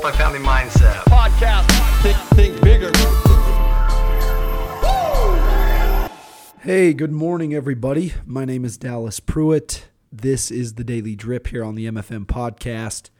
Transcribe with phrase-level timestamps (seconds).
[0.00, 1.02] multifamily mindset.
[1.04, 1.66] Podcast.
[2.02, 2.90] Think, think bigger.
[6.60, 8.14] Hey, good morning, everybody.
[8.24, 9.88] My name is Dallas Pruitt.
[10.10, 13.10] This is the Daily Drip here on the MFM podcast.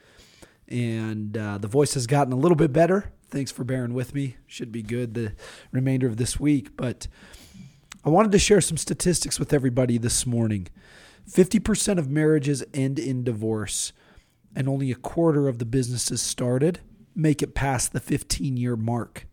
[0.69, 3.13] And uh, the voice has gotten a little bit better.
[3.29, 4.37] Thanks for bearing with me.
[4.47, 5.33] Should be good the
[5.73, 6.77] remainder of this week.
[6.77, 7.09] But
[8.05, 10.69] I wanted to share some statistics with everybody this morning.
[11.31, 13.93] 50% of marriages end in divorce,
[14.55, 16.81] and only a quarter of the businesses started
[17.15, 19.27] make it past the 15 year mark.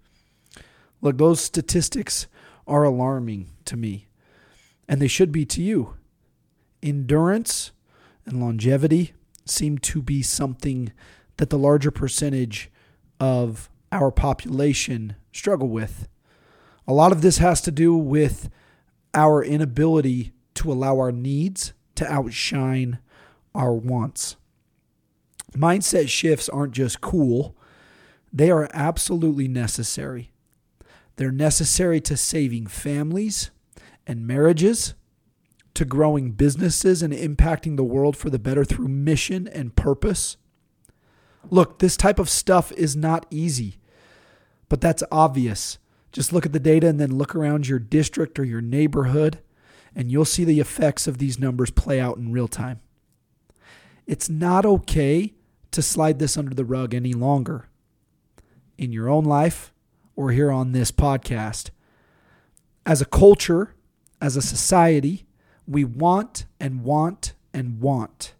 [1.01, 2.27] Look, those statistics
[2.67, 4.07] are alarming to me,
[4.87, 5.95] and they should be to you.
[6.81, 7.71] Endurance
[8.25, 9.13] and longevity
[9.45, 10.91] seem to be something
[11.37, 12.69] that the larger percentage
[13.19, 16.07] of our population struggle with.
[16.87, 18.49] A lot of this has to do with
[19.13, 22.99] our inability to allow our needs to outshine
[23.55, 24.35] our wants.
[25.57, 27.55] Mindset shifts aren't just cool,
[28.31, 30.31] they are absolutely necessary.
[31.15, 33.49] They're necessary to saving families
[34.05, 34.93] and marriages,
[35.73, 40.37] to growing businesses and impacting the world for the better through mission and purpose.
[41.49, 43.79] Look, this type of stuff is not easy,
[44.69, 45.77] but that's obvious.
[46.11, 49.39] Just look at the data and then look around your district or your neighborhood,
[49.95, 52.79] and you'll see the effects of these numbers play out in real time.
[54.05, 55.33] It's not okay
[55.71, 57.67] to slide this under the rug any longer.
[58.77, 59.73] In your own life,
[60.15, 61.69] or here on this podcast.
[62.85, 63.75] As a culture,
[64.21, 65.25] as a society,
[65.67, 68.33] we want and want and want.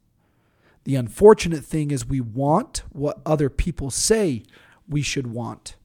[0.84, 4.44] The unfortunate thing is, we want what other people say
[4.88, 5.76] we should want.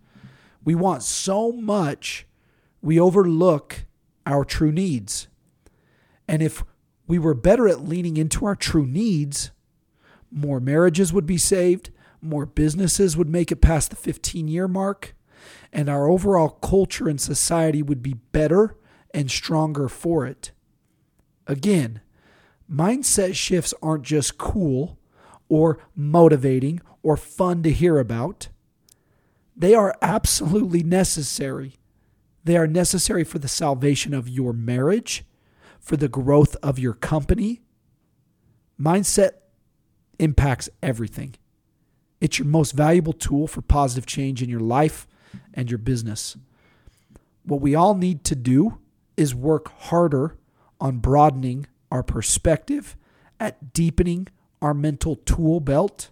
[0.65, 2.27] We want so much,
[2.81, 3.85] we overlook
[4.27, 5.27] our true needs.
[6.29, 6.65] And if
[7.07, 9.51] we were better at leaning into our true needs,
[10.33, 15.15] more marriages would be saved, more businesses would make it past the 15 year mark,
[15.73, 18.77] and our overall culture and society would be better
[19.13, 20.53] and stronger for it.
[21.47, 22.01] Again,
[22.71, 24.99] mindset shifts aren't just cool
[25.49, 28.49] or motivating or fun to hear about.
[29.57, 31.77] They are absolutely necessary.
[32.45, 35.25] They are necessary for the salvation of your marriage,
[35.79, 37.61] for the growth of your company.
[38.81, 39.33] Mindset
[40.19, 41.35] impacts everything.
[42.21, 45.07] It's your most valuable tool for positive change in your life
[45.55, 46.37] and your business.
[47.45, 48.79] What we all need to do
[49.17, 50.37] is work harder
[50.81, 52.97] on broadening our perspective,
[53.39, 54.29] at deepening
[54.61, 56.11] our mental tool belt.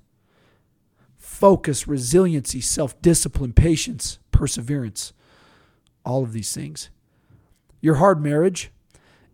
[1.17, 5.13] Focus, resiliency, self discipline, patience, perseverance,
[6.05, 6.91] all of these things.
[7.81, 8.71] Your hard marriage,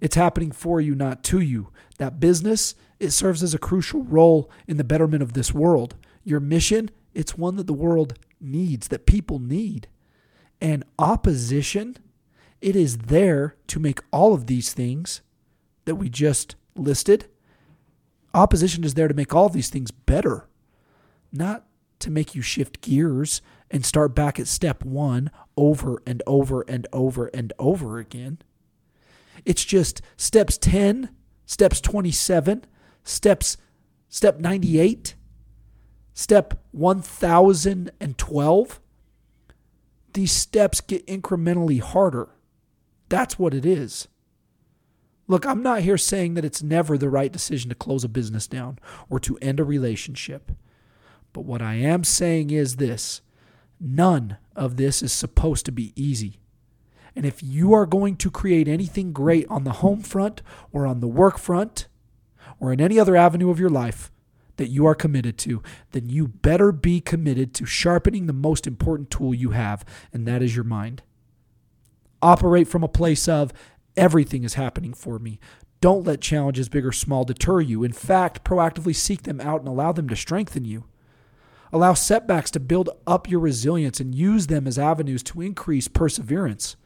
[0.01, 1.73] it's happening for you, not to you.
[1.99, 5.97] That business, it serves as a crucial role in the betterment of this world.
[6.25, 9.89] Your mission, it's one that the world needs, that people need.
[10.61, 11.99] And opposition,
[12.61, 15.21] it is there to make all of these things
[15.85, 17.27] that we just listed.
[18.35, 20.49] Opposition is there to make all these things better,
[21.33, 21.67] not
[22.01, 23.41] to make you shift gears
[23.71, 28.39] and start back at step one over and over and over and over again.
[29.45, 31.11] It's just steps 10,
[31.47, 32.65] steps 27,
[33.07, 33.57] steps
[34.09, 35.17] step 98
[36.19, 38.81] Step 1012,
[40.15, 42.31] these steps get incrementally harder.
[43.11, 44.09] That's what it is.
[45.29, 48.47] Look, I'm not here saying that it's never the right decision to close a business
[48.47, 48.79] down
[49.11, 50.53] or to end a relationship.
[51.35, 53.21] But what I am saying is this
[53.79, 56.41] none of this is supposed to be easy.
[57.15, 60.41] And if you are going to create anything great on the home front
[60.73, 61.89] or on the work front
[62.61, 64.11] or in any other avenue of your life,
[64.57, 65.63] that you are committed to,
[65.93, 70.43] then you better be committed to sharpening the most important tool you have, and that
[70.43, 71.03] is your mind.
[72.23, 73.53] Operate from a place of
[73.97, 75.39] everything is happening for me.
[75.81, 77.85] Don't let challenges, big or small, deter you.
[77.85, 80.85] In fact, proactively seek them out and allow them to strengthen you.
[81.73, 86.77] Allow setbacks to build up your resilience and use them as avenues to increase perseverance.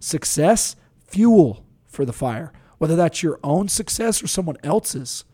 [0.00, 0.76] Success,
[1.06, 2.52] fuel for the fire,
[2.82, 5.24] whether that's your own success or someone else's.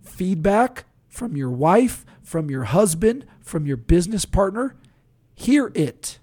[0.00, 4.74] Feedback, from your wife, from your husband, from your business partner.
[5.34, 6.18] Hear it.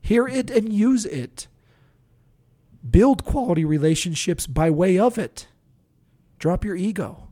[0.00, 1.46] Hear it and use it.
[2.90, 5.48] Build quality relationships by way of it.
[6.38, 7.28] Drop your ego.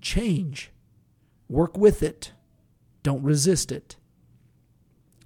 [0.00, 0.70] Change.
[1.50, 2.32] Work with it.
[3.02, 3.96] Don't resist it.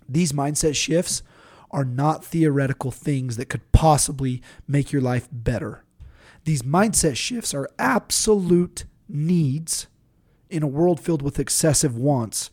[0.08, 1.22] These mindset shifts
[1.70, 5.84] are not theoretical things that could possibly make your life better.
[6.44, 9.86] These mindset shifts are absolute needs
[10.48, 12.50] in a world filled with excessive wants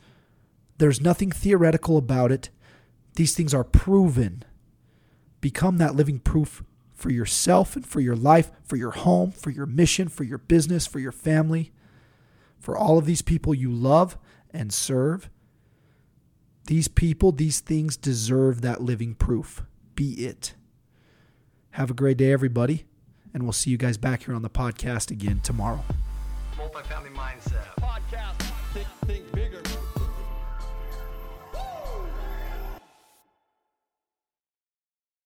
[0.78, 2.50] There's nothing theoretical about it.
[3.16, 4.44] These things are proven.
[5.40, 9.66] Become that living proof for yourself and for your life, for your home, for your
[9.66, 11.72] mission, for your business, for your family,
[12.60, 14.18] for all of these people you love
[14.52, 15.30] and serve.
[16.68, 19.64] These people, these things deserve that living proof.
[19.94, 20.56] Be it.
[21.72, 22.86] Have a great day, everybody,
[23.36, 25.84] and we'll see you guys back here on the podcast again tomorrow.
[26.56, 27.66] Multifamily mindset.
[27.82, 28.42] Podcast.
[28.74, 29.62] Think, think bigger.